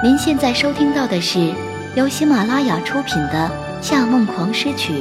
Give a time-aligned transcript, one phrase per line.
[0.00, 1.52] 您现在收听到的是
[1.96, 3.50] 由喜马拉雅出品的
[3.82, 4.92] 《夏梦狂诗曲》，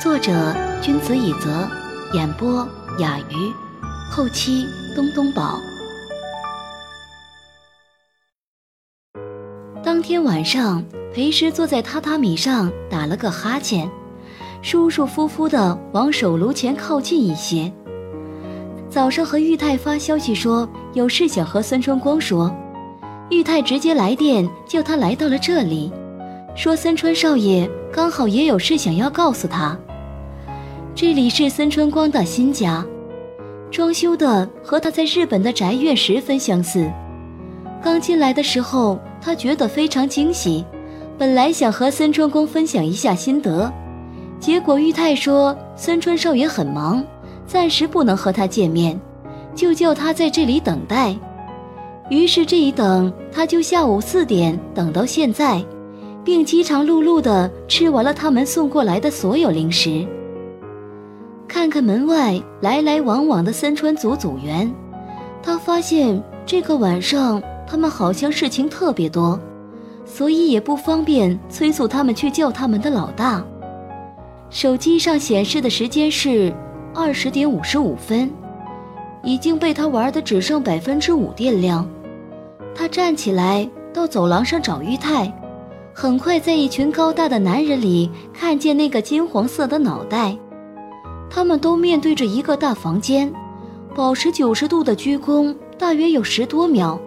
[0.00, 1.68] 作者君子以泽，
[2.12, 2.64] 演播
[3.00, 3.52] 雅鱼，
[4.08, 4.64] 后期
[4.94, 5.58] 东东宝。
[9.82, 13.90] 当天晚上，裴师坐在榻榻米上打了个哈欠，
[14.62, 17.72] 舒舒服服的往手炉前靠近一些。
[18.88, 22.54] 早上和玉泰发消息说有事想和孙春光说，
[23.30, 25.92] 玉泰直接来电叫他来到了这里，
[26.56, 29.78] 说森川少爷刚好也有事想要告诉他。
[30.96, 32.84] 这里是森春光的新家，
[33.70, 36.90] 装修的和他在日本的宅院十分相似。
[37.80, 40.64] 刚进来的时候，他觉得非常惊喜，
[41.16, 43.72] 本来想和森春光分享一下心得，
[44.40, 47.02] 结果玉泰说森川少爷很忙。
[47.46, 49.00] 暂时不能和他见面，
[49.56, 51.16] 就叫他在这里等待。
[52.10, 55.64] 于是这一等，他就下午四点等到现在，
[56.22, 60.06] 并饥肠辘辘地吃完了他们送过来的所有零食。
[61.48, 64.70] 看看门外来来往往的三川组组员，
[65.42, 69.40] 他发现这个晚上他们好像事情特别多，
[70.04, 73.42] 所以也不方便催促他们去叫他们的老大。
[74.50, 76.52] 手机上显示的时间是。
[76.92, 78.28] 二十点五十五分，
[79.22, 81.88] 已经被他玩的只剩百分之五电量。
[82.74, 85.32] 他站起来到走廊上找玉泰，
[85.92, 90.36] 很快在一群高大的男人里看见那个金黄色的脑袋。
[91.28, 93.32] 他们都面对着一个大房间，
[93.94, 96.98] 保持九十度的鞠躬，大约有十多秒，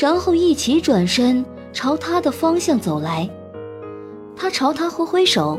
[0.00, 3.28] 然后一起转身朝他的方向走来。
[4.36, 5.58] 他朝他挥挥手，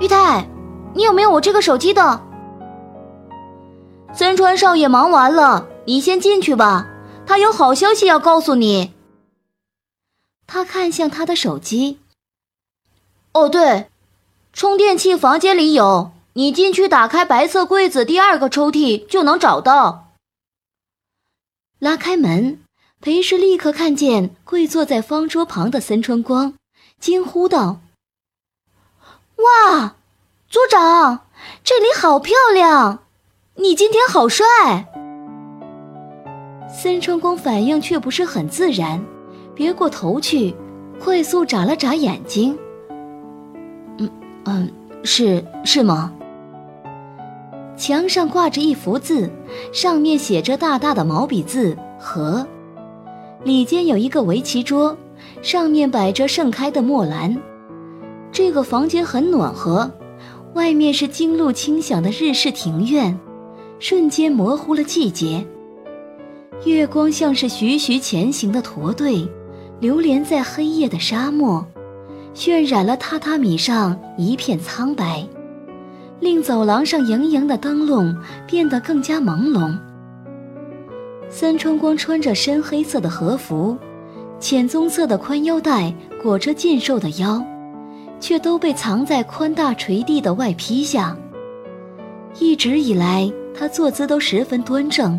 [0.00, 0.46] 玉泰。
[0.92, 2.20] 你有没有我这个手机的？
[4.12, 6.89] 森川少爷忙完了，你先进去吧，
[7.30, 8.92] 他有好消息要告诉你。
[10.48, 12.00] 他看向他的手机。
[13.30, 13.88] 哦，对，
[14.52, 20.08] 充电器房间里有，你进去打开白色柜子第二个抽屉就能找到。
[21.78, 22.64] 拉开门，
[23.00, 26.54] 裴氏立刻看见跪坐在方桌旁的森川光，
[26.98, 27.78] 惊呼道
[29.38, 29.94] ：“哇！”
[30.50, 31.28] 组长，
[31.62, 33.04] 这里好漂亮，
[33.54, 34.99] 你今天好帅。
[36.72, 39.04] 森川光反应却不是很自然，
[39.54, 40.54] 别过头去，
[41.00, 42.56] 快速眨了眨眼睛。
[43.98, 44.08] 嗯
[44.44, 44.70] 嗯，
[45.02, 46.12] 是是吗？
[47.76, 49.28] 墙上挂着一幅字，
[49.72, 52.46] 上面写着大大的毛笔字“和”，
[53.42, 54.96] 里间有一个围棋桌，
[55.42, 57.36] 上面摆着盛开的墨兰。
[58.30, 59.90] 这个房间很暖和。
[60.54, 63.16] 外面是经路清响的日式庭院，
[63.78, 65.46] 瞬间模糊了季节。
[66.64, 69.26] 月光像是徐徐前行的驼队，
[69.80, 71.64] 流连在黑夜的沙漠，
[72.34, 75.26] 渲染了榻榻米上一片苍白，
[76.20, 78.14] 令走廊上莹莹的灯笼
[78.46, 79.76] 变得更加朦胧。
[81.28, 83.76] 三春光穿着深黑色的和服，
[84.38, 87.42] 浅棕色的宽腰带裹着健瘦的腰。
[88.20, 91.16] 却都被藏在宽大垂地的外披下。
[92.38, 95.18] 一直以来，他坐姿都十分端正，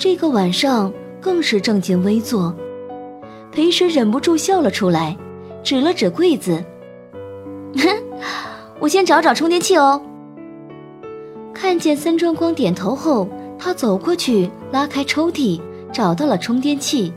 [0.00, 0.90] 这个晚上
[1.20, 2.56] 更是正襟危坐。
[3.52, 5.14] 裴时忍不住笑了出来，
[5.62, 6.64] 指了指柜子
[8.80, 10.00] ：“我先找找充电器哦。”
[11.52, 13.28] 看见森川光点头后，
[13.58, 15.60] 他走过去拉开抽屉，
[15.92, 17.12] 找到了充电器，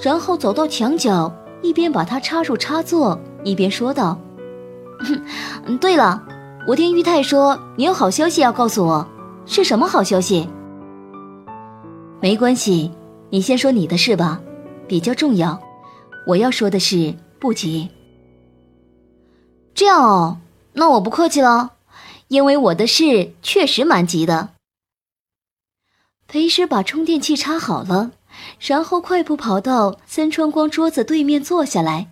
[0.00, 4.16] 然后走到墙角，一边把它插入插座，一边说道。
[5.66, 6.22] 嗯，对了，
[6.68, 9.04] 我听玉泰说你有好消息要告诉我，
[9.46, 10.48] 是什么好消息？
[12.22, 12.90] 没关系，
[13.30, 14.42] 你先说你的事吧，
[14.86, 15.58] 比较重要。
[16.26, 17.88] 我要说的是不急。
[19.74, 20.38] 这样哦，
[20.74, 21.76] 那我不客气了，
[22.28, 24.50] 因为我的事确实蛮急的。
[26.26, 28.12] 裴师把充电器插好了，
[28.60, 32.08] 然后快步跑到森川光桌子对面坐下来。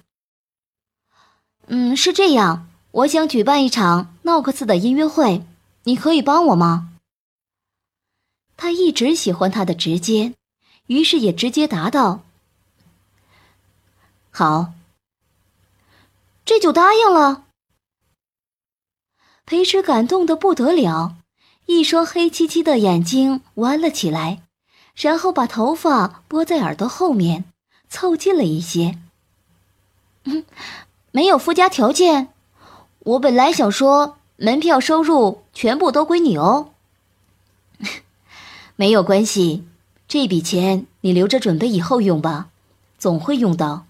[1.67, 2.67] 嗯，是这样。
[2.91, 5.45] 我想举办一场闹克斯的音乐会，
[5.85, 6.95] 你可以帮我吗？
[8.59, 10.35] 他一直喜欢他的直接，
[10.89, 12.21] 于是也直接答道
[14.31, 14.75] ：“好。”
[16.45, 17.45] 这就答应了。
[19.47, 21.17] 裴迟感动的不得了，
[21.67, 24.43] 一双黑漆漆的眼睛弯了起来，
[24.97, 27.45] 然后把头发拨在耳朵后面，
[27.89, 28.99] 凑近了一些。
[30.25, 30.45] 嗯，
[31.13, 32.29] 没有附加条件。
[33.01, 36.73] 我本来想说，门票收入全部都归你哦。
[38.81, 39.65] 没有关系，
[40.07, 42.47] 这笔钱你留着准备以后用吧。
[42.97, 43.87] 总会用到。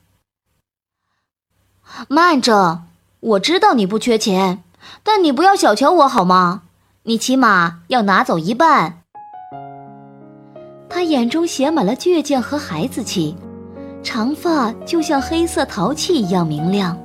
[2.09, 2.85] 慢着，
[3.21, 4.65] 我知道你不缺钱，
[5.03, 6.63] 但你不要小瞧我好吗？
[7.03, 9.03] 你起码要拿走一半。
[10.89, 13.37] 他眼中写满了倔强和孩子气，
[14.03, 16.99] 长发就像黑色陶器一样明亮。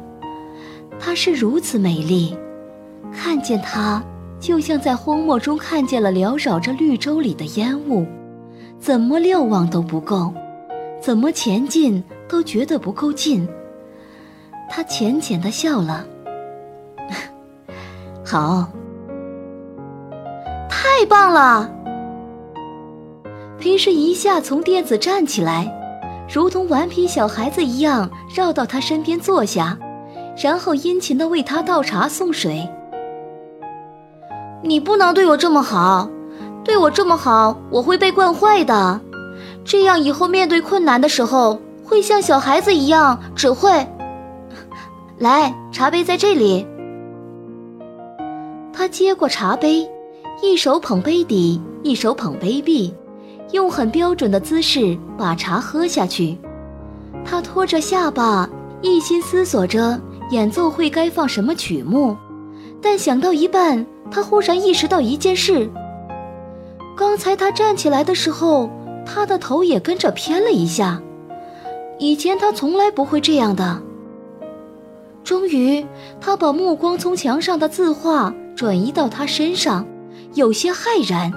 [0.97, 2.37] 她是如此美丽，
[3.13, 4.01] 看见她，
[4.43, 8.05] 就像在荒漠中看见了缭绕着绿洲里的烟雾，
[8.77, 10.33] 怎么瞭望都不够，
[10.99, 13.47] 怎么前进都觉得不够近。
[14.69, 16.05] 他浅浅的笑了，
[18.25, 18.67] 好，
[20.69, 21.71] 太棒了！
[23.57, 25.73] 裴时一下从垫子站起来，
[26.29, 29.79] 如同顽皮小孩子一样绕到他身边坐下，
[30.35, 32.67] 然后殷勤的为他倒茶送水。
[34.63, 36.09] 你不能对我这么好，
[36.63, 38.99] 对我这么好，我会被惯坏的。
[39.65, 43.85] 这样以后面对困难的时候，会像小孩子一样，只会。
[45.17, 46.65] 来，茶杯在这里。
[48.71, 49.87] 他接过茶杯，
[50.41, 52.93] 一手捧杯底，一手捧杯壁。
[53.51, 56.37] 用很标准的姿势把茶喝下去，
[57.23, 58.49] 他托着下巴，
[58.81, 59.99] 一心思索着
[60.31, 62.17] 演奏会该放什么曲目。
[62.83, 65.69] 但想到一半，他忽然意识到一件事：
[66.97, 68.69] 刚才他站起来的时候，
[69.05, 71.01] 他的头也跟着偏了一下。
[71.97, 73.81] 以前他从来不会这样的。
[75.23, 75.85] 终于，
[76.19, 79.87] 他把目光从墙上的字画转移到他身上，
[80.33, 81.31] 有些骇然。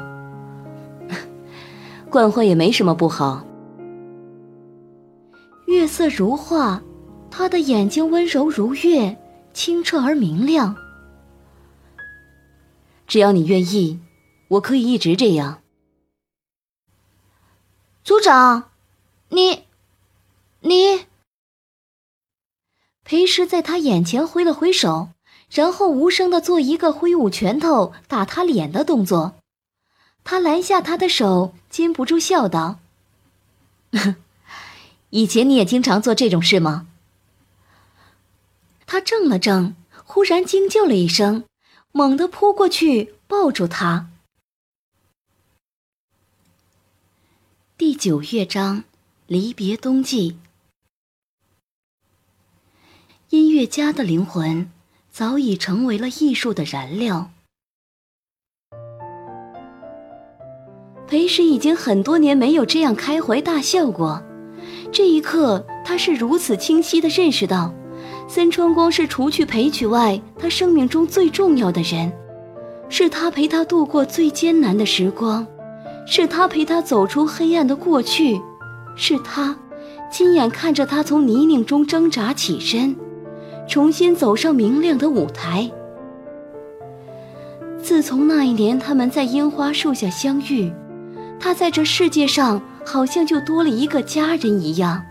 [2.10, 3.44] 惯坏也没什么不好。
[5.66, 6.82] 月色如画，
[7.31, 9.16] 他的眼睛温柔如月，
[9.52, 10.75] 清澈而明亮。
[13.06, 14.00] 只要你愿意，
[14.49, 15.62] 我可以一直这样。
[18.05, 18.70] 组长，
[19.29, 19.64] 你，
[20.61, 21.06] 你。
[23.05, 25.11] 裴时在他眼前挥了挥手，
[25.50, 29.37] 然后无声的做一个挥舞拳头打他脸的动作。
[30.25, 32.81] 他拦下他的手，禁不住笑道
[35.11, 36.88] ：“以前你也经常做这种事吗？”
[38.87, 39.75] 他怔了怔，
[40.05, 41.44] 忽然惊叫了一声，
[41.96, 44.10] 猛地扑过去抱住他。
[47.78, 48.84] 第九乐章，
[49.26, 50.37] 离别冬季。
[53.31, 54.70] 音乐家的灵魂
[55.10, 57.31] 早已成为了艺术的燃料。
[61.08, 64.22] 裴时已经很多年没有这样开怀大笑过，
[64.93, 67.72] 这一刻他是如此清晰地认识到，
[68.28, 72.12] 森川光是除去裴曲外，他生命中最重要的人，
[72.88, 75.46] 是他陪他度过最艰难的时光，
[76.06, 78.40] 是他陪他走出黑暗的过去，
[78.96, 79.56] 是他
[80.11, 82.96] 亲眼看着他从泥泞中挣扎起身，
[83.69, 85.70] 重新走上明亮的舞台。
[87.81, 90.72] 自从那一年他们在樱花树下相遇。
[91.38, 95.05] 他在这世界上好像就多了一个家人一样。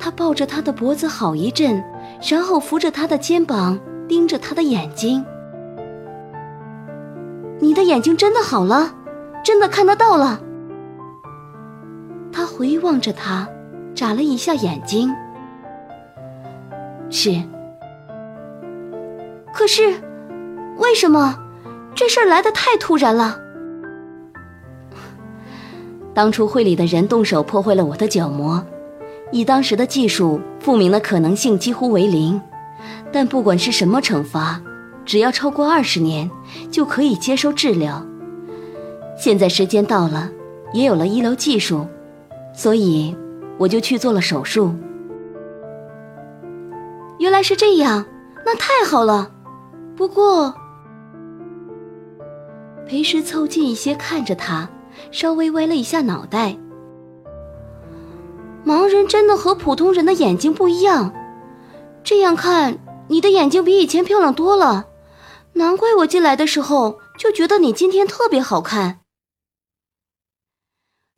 [0.00, 1.84] 他抱着他的脖子好一阵，
[2.26, 5.22] 然后扶着他的肩膀，盯着他的眼睛。
[7.60, 8.94] 你的眼睛真的好了，
[9.44, 10.40] 真的看得到了。
[12.32, 13.46] 他回望着他，
[13.94, 15.14] 眨了一下眼睛。
[17.10, 17.30] 是。
[19.52, 20.00] 可是，
[20.78, 21.36] 为什么？
[21.94, 23.38] 这事儿来的太突然了。
[26.14, 28.64] 当初会里的人动手破坏了我的角膜，
[29.32, 32.40] 以当时的技术，复明的可能性几乎为零。
[33.12, 34.60] 但不管是什么惩罚，
[35.04, 36.30] 只要超过二十年，
[36.70, 38.04] 就可以接受治疗。
[39.16, 40.30] 现在时间到了，
[40.72, 41.86] 也有了医疗技术，
[42.52, 43.16] 所以
[43.58, 44.74] 我就去做了手术。
[47.18, 48.06] 原来是这样，
[48.46, 49.30] 那太好了。
[49.96, 50.54] 不过，
[52.86, 54.68] 裴时凑近一些看着他。
[55.12, 56.56] 稍微歪了一下脑袋。
[58.64, 61.12] 盲人真的和普通人的眼睛不一样，
[62.04, 64.86] 这样看，你的眼睛比以前漂亮多了。
[65.54, 69.00] 难怪我进来的时候就觉得你今天特别好看。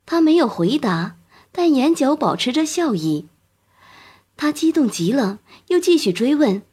[0.05, 1.15] 他没有回答，
[1.51, 3.29] 但眼角保持着笑意。
[4.35, 6.63] 他激动极了，又继续追问：“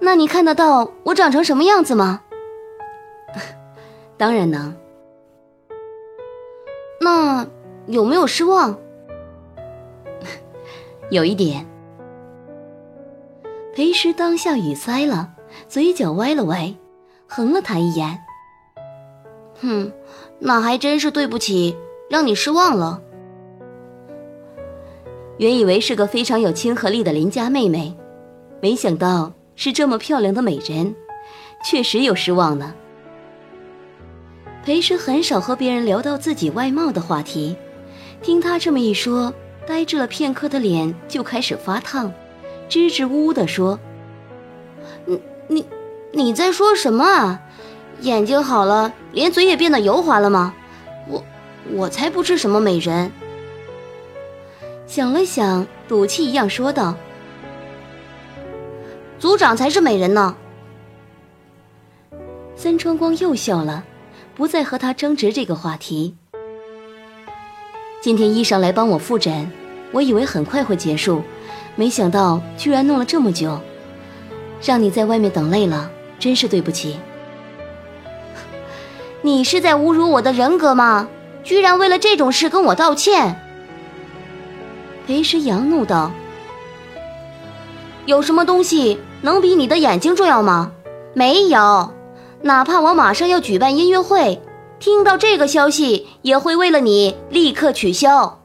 [0.00, 2.22] 那你看得到我长成什么样子吗
[4.18, 4.76] ？”“当然能。”
[7.00, 7.46] 那
[7.86, 8.76] 有没有失望？
[11.10, 11.66] 有一点。
[13.74, 15.34] 裴时当下语塞了，
[15.68, 16.74] 嘴角歪了歪，
[17.26, 18.18] 横了他一眼。
[19.60, 19.92] 哼，
[20.38, 21.76] 那还真是对不起，
[22.08, 23.02] 让你失望了。
[25.38, 27.94] 原以为是个非常有亲和力的邻家妹妹，
[28.62, 30.94] 没想到是这么漂亮的美人，
[31.62, 32.74] 确实有失望呢。
[34.64, 37.54] 裴时很少和别人聊到自己外貌的话题，
[38.22, 39.32] 听他这么一说，
[39.66, 42.12] 呆滞了片刻的脸就开始发烫，
[42.68, 43.78] 支支吾吾地说
[45.06, 45.64] ：“你你
[46.12, 47.40] 你在说什么啊？
[48.00, 50.54] 眼睛好了，连嘴也变得油滑了吗？
[51.08, 51.24] 我
[51.72, 53.12] 我才不是什么美人。”
[54.86, 56.96] 想了想，赌气一样说道
[59.20, 60.36] ：“组长才是美人呢。”
[62.56, 63.84] 森川光又笑了。
[64.34, 66.14] 不再和他争执这个话题。
[68.06, 69.50] 今天医生来帮我复诊，
[69.90, 71.24] 我以为很快会结束，
[71.74, 73.58] 没想到居然弄了这么久，
[74.62, 77.00] 让你在外面等累了，真是对不起。
[79.22, 81.08] 你是在侮辱我的人格吗？
[81.42, 83.40] 居然为了这种事跟我道歉！
[85.08, 86.12] 裴时阳怒道
[88.06, 90.70] ：“有什么东西能比你的眼睛重要吗？
[91.12, 91.92] 没有。”
[92.42, 94.40] 哪怕我马上要举办音乐会，
[94.78, 98.40] 听到这个消息也会为了你立刻取消。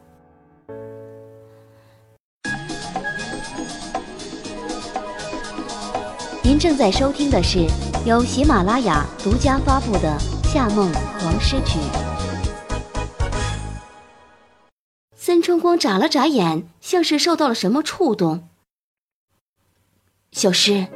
[6.42, 7.66] 您正在收听的是
[8.04, 10.18] 由喜马拉雅独家发布的
[10.52, 10.90] 《夏梦
[11.24, 11.78] 王诗曲》。
[15.14, 18.48] 森春光眨了眨眼，像是受到了什么触动。
[20.32, 20.88] 小诗。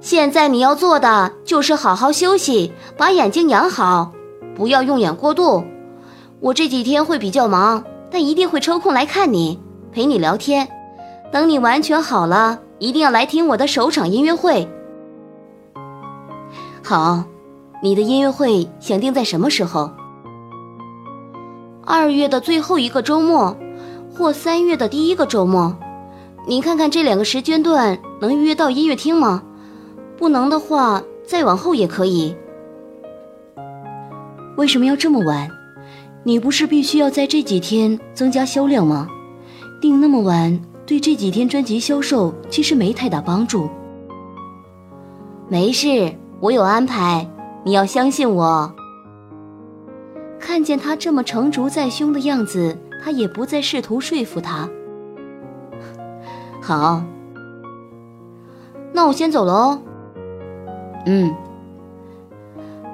[0.00, 4.12] 现在你要做的就是好好休息，把眼睛养好，
[4.54, 5.64] 不要用眼过度。
[6.40, 9.58] 我这几天会比较忙，但一定会抽空来看你，
[9.92, 10.68] 陪你聊天。
[11.32, 14.68] 等你完全好了，一定要来听我的首场音乐会。
[16.82, 17.24] 好，
[17.82, 19.90] 你的音乐会想定在什么时候？
[21.84, 23.56] 二月的最后一个周末，
[24.14, 25.76] 或三月的第一个周末。
[26.46, 29.42] 你看看这两个时间段能预约到音乐厅吗？
[30.18, 32.34] 不能的话，再往后也可以。
[34.56, 35.48] 为什么要这么晚？
[36.24, 39.08] 你不是必须要在这几天增加销量吗？
[39.80, 43.70] 定那么晚，对这几天专辑销售其实没太大帮助。
[45.48, 47.24] 没事，我有安排，
[47.64, 48.74] 你要相信我。
[50.40, 54.68] 看见他这么成竹在胸的样子，他也不再试图说服他。
[56.60, 57.02] 好，
[58.92, 59.80] 那我先走了哦。
[61.10, 61.34] 嗯，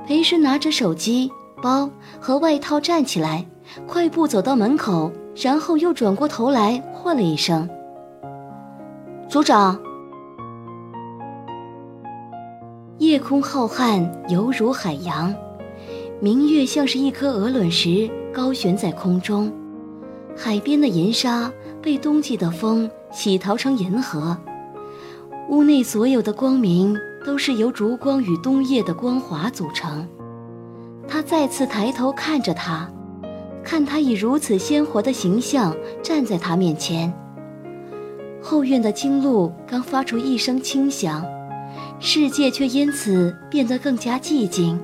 [0.07, 1.29] 裴师拿着手机、
[1.61, 1.91] 包
[2.21, 3.45] 和外套站起来，
[3.89, 7.69] 快步走到门口，然后又转过头来唤了一声
[9.29, 9.77] ：“组长。”
[12.99, 15.35] 夜空浩瀚，犹如海洋，
[16.21, 19.53] 明月像是一颗鹅卵石高悬在空中，
[20.37, 21.51] 海边的银沙
[21.83, 24.37] 被冬季的风洗淘成银河，
[25.49, 26.97] 屋内所有的光明。
[27.25, 30.07] 都是由烛光与冬夜的光华组成。
[31.09, 32.89] 他再次抬头看着他，
[33.63, 37.13] 看他以如此鲜活的形象站在他面前。
[38.43, 41.25] 后院的金鹿刚发出一声轻响，
[41.99, 44.79] 世界却因此变得更加寂静。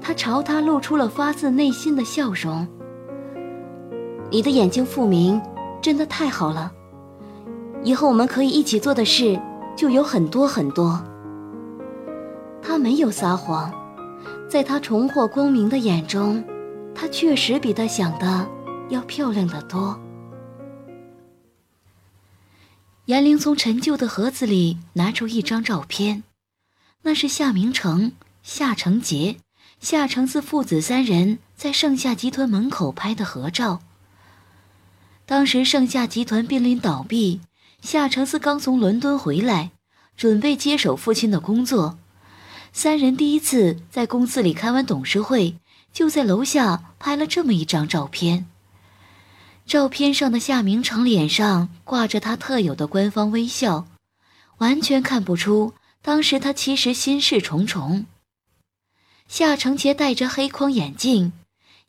[0.00, 2.66] 他朝他露出了发自内心的笑容。
[4.30, 5.40] 你的眼睛复明，
[5.82, 6.72] 真的太好了。
[7.82, 9.38] 以后我们可以一起做的事
[9.76, 11.02] 就有很多很多。
[12.68, 13.72] 他没有撒谎，
[14.46, 16.44] 在他重获光明的眼中，
[16.94, 18.46] 她确实比他想的
[18.90, 19.98] 要漂亮得多。
[23.06, 26.24] 严玲从陈旧的盒子里拿出一张照片，
[27.04, 29.38] 那是夏明成、夏承杰、
[29.80, 33.80] 夏承嗣父子三人在盛夏集团门口拍的合照。
[35.24, 37.40] 当时盛夏集团濒临倒闭，
[37.80, 39.70] 夏承嗣刚从伦敦回来，
[40.18, 41.98] 准备接手父亲的工作。
[42.80, 45.56] 三人第一次在公司里开完董事会，
[45.92, 48.46] 就在楼下拍了这么一张照片。
[49.66, 53.88] 照片上的夏明成脸上挂着他特有的官方微笑，
[54.58, 58.06] 完全看不出当时他其实心事重重。
[59.26, 61.32] 夏承杰戴着黑框眼镜，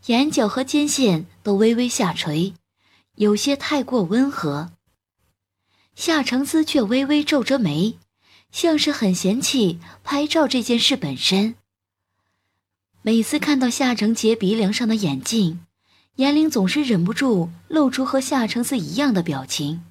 [0.08, 2.56] 眼角和肩线都微微下垂，
[3.14, 4.72] 有些太过温和。
[5.94, 8.00] 夏承思却微微皱着眉。
[8.52, 11.56] 像是很嫌弃拍照这件事本身。
[13.02, 15.66] 每次看到夏承杰鼻梁上的眼镜，
[16.16, 19.84] 严玲总是忍不住露出和夏承嗣一样的表情。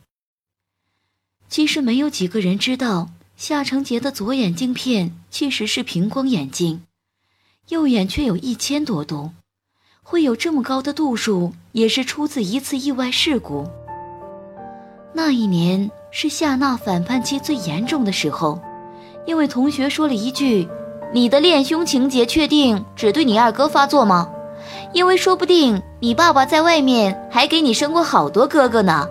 [1.48, 6.82] 其实没有几个人知道，夏承杰的左眼镜片其实是平光眼镜，
[7.68, 9.30] 右眼却有一千多度，
[10.02, 13.66] 会有这么高的度数，也是出自一次意外事故。
[15.14, 18.58] 那一年是夏娜反叛期最严重的时候，
[19.26, 20.66] 因为同学说了一句
[21.12, 24.28] ：“你的恋兄情节确定只对你二哥发作吗？
[24.92, 29.06] 因为说不定你爸爸在外面还给你生过好多哥哥呢。”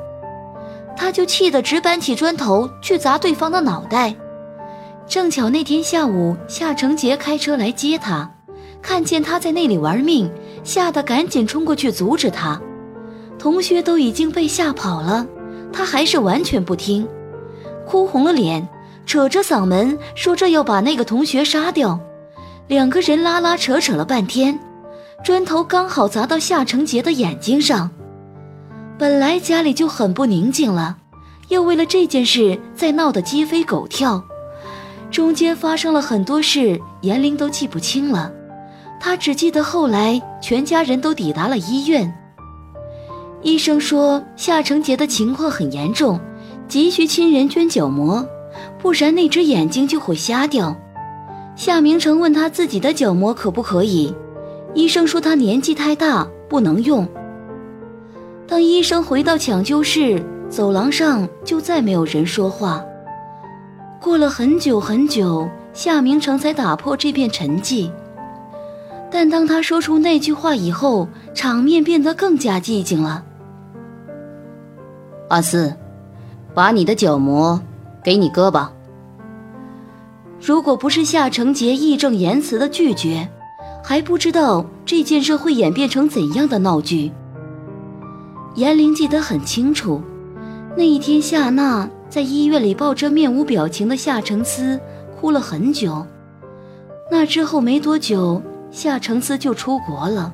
[0.98, 4.16] 他就气得直搬起砖头去砸对方的脑袋。
[5.06, 8.30] 正巧那天下午，夏成杰开车来接他，
[8.82, 10.30] 看见他在那里玩命，
[10.64, 12.60] 吓得赶紧冲过去阻止他。
[13.38, 15.24] 同学都已经被吓跑了，
[15.72, 17.08] 他还是完全不听，
[17.86, 18.68] 哭红了脸，
[19.06, 22.00] 扯着嗓门说着要把那个同学杀掉。
[22.68, 24.60] 两个人拉拉扯扯了半天，
[25.24, 27.90] 砖头刚好砸到夏成杰的眼睛上。
[28.98, 30.98] 本来家里就很不宁静了，
[31.50, 34.24] 又为了这件事再闹得鸡飞狗跳。
[35.10, 38.32] 中间发生了很多事，严玲都记不清了。
[39.00, 42.14] 她只记得后来全家人都抵达了医院。
[43.44, 46.20] 医生说夏成杰的情况很严重，
[46.68, 48.28] 急需亲人捐角膜，
[48.80, 50.76] 不然那只眼睛就会瞎掉。
[51.56, 54.14] 夏明成问他自己的角膜可不可以，
[54.74, 57.08] 医生说他年纪太大不能用。
[58.48, 62.84] 当医生回到抢救室，走廊上就再没有人说话。
[64.02, 67.92] 过了很久很久，夏明成才打破这片沉寂。
[69.10, 73.24] 但当他说出那句话以后，场面变得更加寂静了。
[75.30, 75.74] 阿四，
[76.54, 77.60] 把你的角膜
[78.04, 78.72] 给你哥吧。
[80.40, 83.28] 如果不是夏承杰义正言辞的拒绝，
[83.84, 87.12] 还不知道这件事会演变成怎样的闹剧。
[88.56, 90.02] 严玲记得很清楚，
[90.76, 91.90] 那一天夏娜。
[92.10, 94.80] 在医院里抱着面无表情的夏承思
[95.20, 96.08] 哭了很久。
[97.12, 100.34] 那之后没多久，夏承思就出国了。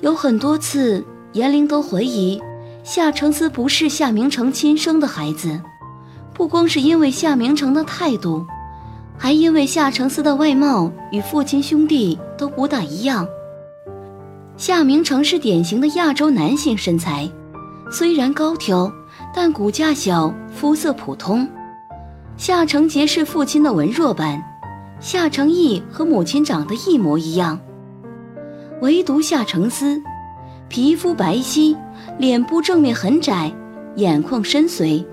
[0.00, 2.40] 有很多次，严玲都怀疑
[2.82, 5.60] 夏承思不是夏明成亲生的孩子，
[6.32, 8.46] 不光是因为夏明成的态度，
[9.16, 13.26] 还因为夏承思的外貌与父亲兄弟都不大一样。
[14.56, 17.28] 夏明成是典型的亚洲男性身材，
[17.90, 18.90] 虽然高挑。
[19.34, 21.46] 但骨架小，肤色普通。
[22.36, 24.42] 夏承杰是父亲的文弱版，
[25.00, 27.58] 夏承义和母亲长得一模一样。
[28.80, 30.00] 唯独夏承思，
[30.68, 31.76] 皮肤白皙，
[32.18, 33.52] 脸部正面很窄，
[33.96, 35.04] 眼眶深邃，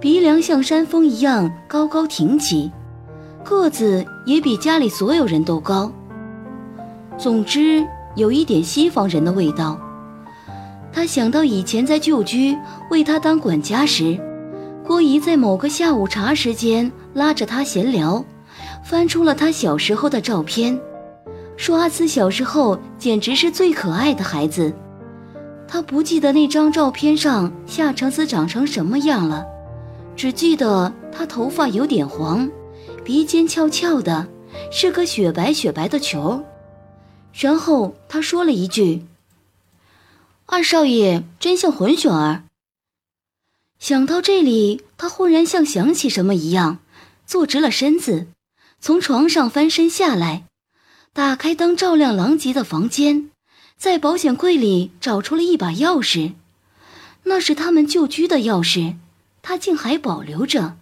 [0.00, 2.70] 鼻梁像山峰一样高高挺起，
[3.44, 5.90] 个子也比家里所有人都高。
[7.18, 7.84] 总之，
[8.14, 9.78] 有一点西方人的味道。
[10.92, 12.56] 他想到以前在旧居
[12.90, 14.18] 为他当管家时，
[14.84, 18.24] 郭姨在某个下午茶时间拉着他闲聊，
[18.88, 20.80] 翻出了他小时候的照片，
[21.56, 24.72] 说阿慈小时候简直是最可爱的孩子。
[25.66, 29.44] 他不记得那张照片上夏承思长成什么样了，
[30.14, 32.48] 只记得他头发有点黄，
[33.04, 34.28] 鼻尖翘翘的，
[34.70, 36.44] 是个雪白雪白的球。
[37.32, 39.04] 然后他说了一句。
[40.46, 42.44] 二少爷真像混血儿。
[43.80, 46.78] 想到这里，他忽然像想起什么一样，
[47.26, 48.28] 坐直了身子，
[48.80, 50.44] 从床上翻身下来，
[51.12, 53.30] 打开灯照亮狼藉的房间，
[53.76, 56.34] 在保险柜里找出了一把钥匙，
[57.24, 58.96] 那是他们旧居的钥匙，
[59.42, 60.76] 他竟还保留着。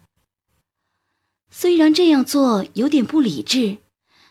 [1.50, 3.78] 虽然这样做有点不理智，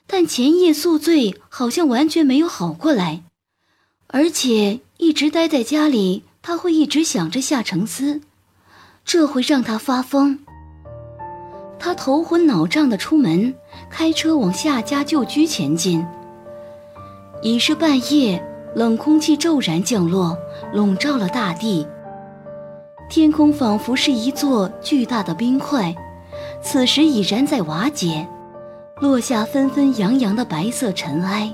[0.06, 3.24] 但前夜宿醉好像完全没有好过来，
[4.08, 4.82] 而且。
[5.00, 8.22] 一直待在家里，他会一直想着夏承思，
[9.04, 10.40] 这会让他发疯。
[11.86, 13.54] 他头昏脑胀的出门，
[13.90, 16.02] 开车往夏家旧居前进。
[17.42, 18.42] 已是半夜，
[18.74, 20.38] 冷空气骤然降落，
[20.72, 21.86] 笼罩了大地。
[23.10, 25.94] 天空仿佛是一座巨大的冰块，
[26.62, 28.26] 此时已然在瓦解，
[29.02, 31.54] 落下纷纷扬扬的白色尘埃。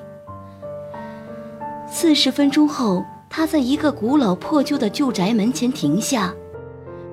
[1.88, 3.04] 四十分钟后。
[3.32, 6.34] 他在一个古老破旧的旧宅门前停下，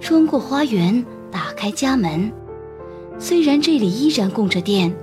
[0.01, 2.33] 穿过花园，打开家门。
[3.19, 4.95] 虽然这里依然供着电，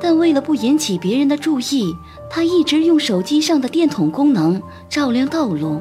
[0.00, 1.94] 但为了不引起别人的注意，
[2.30, 5.80] 他一直用手机上的电筒功能照亮道路。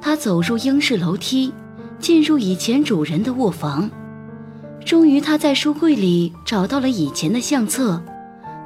[0.00, 1.52] 他走入英式楼梯，
[1.98, 3.90] 进入以前主人的卧房。
[4.84, 8.02] 终于，他在书柜里找到了以前的相册，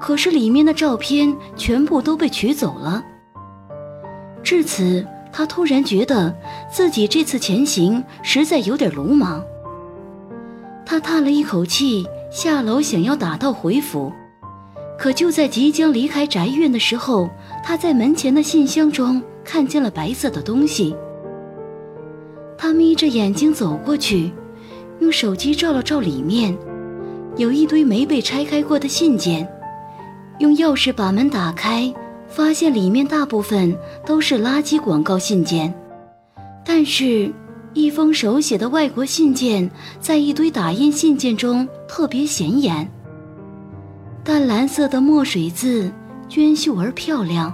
[0.00, 3.04] 可是里面的照片全部都被取走了。
[4.42, 6.34] 至此，他突然觉得
[6.72, 9.42] 自己这次前行实在有点鲁莽。
[10.86, 14.12] 他叹了一口气，下楼想要打道回府，
[14.96, 17.28] 可就在即将离开宅院的时候，
[17.62, 20.94] 他在门前的信箱中看见了白色的东西。
[22.56, 24.30] 他眯着眼睛走过去，
[25.00, 26.56] 用手机照了照里面，
[27.36, 29.46] 有一堆没被拆开过的信件。
[30.38, 31.92] 用钥匙把门打开，
[32.28, 35.74] 发现里面大部分都是垃圾广告信件，
[36.64, 37.32] 但是，
[37.76, 42.90] 一封手写的外国信件在一堆打印信件中特别显眼。
[44.24, 45.92] 淡蓝色的墨水字，
[46.26, 47.52] 娟秀而漂亮，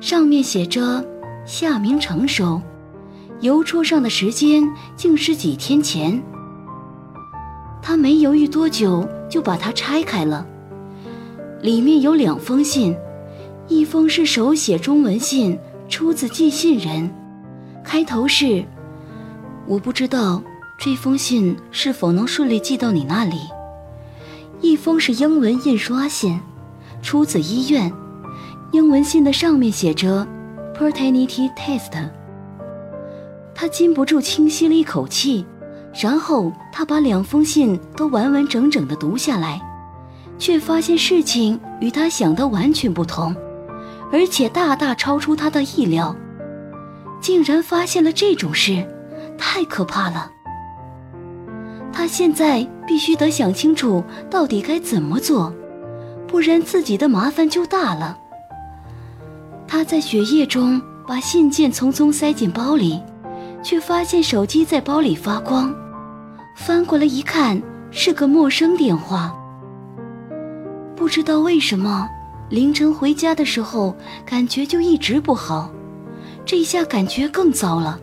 [0.00, 1.04] 上面写着
[1.44, 2.62] “夏明成收”，
[3.42, 6.22] 邮戳上的时间竟是几天前。
[7.82, 10.46] 他没犹豫多久，就把它拆开了。
[11.60, 12.96] 里面有两封信，
[13.68, 15.58] 一封是手写中文信，
[15.90, 17.12] 出自寄信人，
[17.84, 18.64] 开头是
[19.66, 20.42] “我不知道
[20.78, 23.36] 这封信是否能顺利寄到你那里”。
[24.60, 26.40] 一封是英文印刷信，
[27.02, 27.92] 出自医院。
[28.70, 30.26] 英文信的上面写着
[30.74, 31.92] “paternity test”。
[33.54, 35.44] 他禁不住轻吸了一口气，
[36.00, 39.60] 然后他把两封信都完完整整的读下来，
[40.38, 43.36] 却发现事情与他想的完全不同，
[44.10, 46.16] 而且大大超出他的意料。
[47.20, 48.84] 竟然发现了这种事，
[49.44, 50.30] 太可怕了。
[51.92, 55.52] 他现在必须得想清楚到底该怎么做，
[56.28, 58.16] 不然自己的麻烦就大了。
[59.66, 63.02] 他在血液中把信件匆匆塞进包里，
[63.64, 65.74] 却发现手机在包里发光。
[66.56, 69.34] 翻过来一看，是个陌生电话。
[70.94, 72.08] 不知道为什么，
[72.48, 75.68] 凌晨回家的时候感觉就一直不好，
[76.46, 77.98] 这一下感觉更糟了，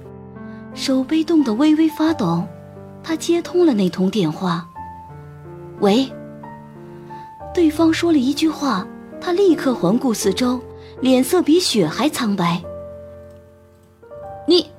[0.73, 2.43] 手被冻得微微发抖。
[3.01, 4.67] 他接通了那通电话，
[5.79, 6.11] 喂。
[7.53, 8.85] 对方说了一句话，
[9.19, 10.59] 他立刻环顾四周，
[11.01, 12.61] 脸色比雪还苍白。
[14.47, 14.69] 你，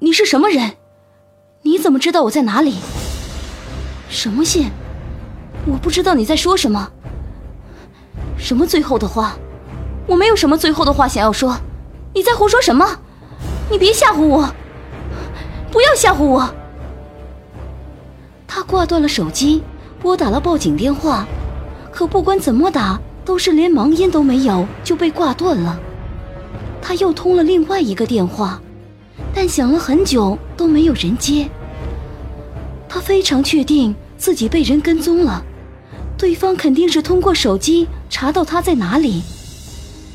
[0.00, 0.72] 你是什么人？
[1.62, 2.76] 你怎么知道我在哪里？
[4.08, 4.70] 什么信？
[5.64, 6.90] 我不知道你在说什么。
[8.36, 9.36] 什么最后的话？
[10.06, 11.56] 我没有什么最后的话想要说。
[12.12, 12.98] 你在胡说什么？
[13.70, 14.52] 你别吓唬我！
[15.72, 16.54] 不要吓唬我！
[18.46, 19.62] 他挂断了手机，
[19.98, 21.26] 拨打了报警电话，
[21.90, 25.80] 可不管怎么打，都是连忙音都没有就被挂断了。
[26.82, 28.60] 他又通了另外一个电话，
[29.34, 31.48] 但想了很久都没有人接。
[32.86, 35.42] 他非常确定自己被人跟踪了，
[36.18, 39.22] 对方肯定是通过手机查到他在哪里，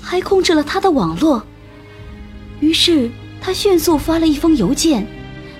[0.02, 1.41] 还控制了他的网络。
[2.60, 3.10] 于是
[3.41, 5.08] 他迅速发了一封邮件，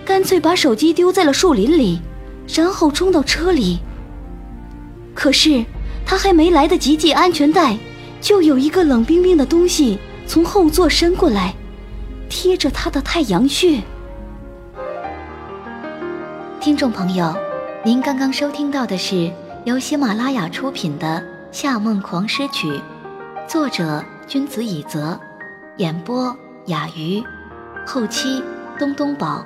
[0.08, 2.00] 干脆把手机丢在了树林里。
[2.56, 3.80] 然后冲到车里。
[5.13, 5.65] 可是
[6.06, 7.78] 他还没来得及系安全带，
[8.22, 11.54] 就有一个冷冰冰的东西从后座伸过来，
[12.30, 13.82] 贴着他的太阳穴。
[16.62, 17.36] 听众朋友，
[17.84, 19.30] 您刚刚收听到的是
[19.65, 22.70] 由喜马拉雅出品的《夏梦狂诗曲》，
[23.46, 25.20] 作者君子以泽，
[25.76, 26.34] 演播
[26.67, 27.22] 雅鱼，
[27.86, 28.41] 后期
[28.80, 29.46] 东东宝。